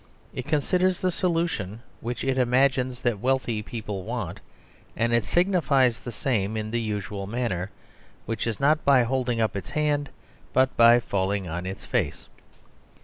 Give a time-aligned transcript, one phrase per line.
[0.33, 4.39] It considers the solution which it imagines that wealthy people want,
[4.97, 7.69] and it signifies the same in the usual manner;
[8.25, 10.09] which is not by holding up its hand,
[10.53, 12.29] but by falling on its face.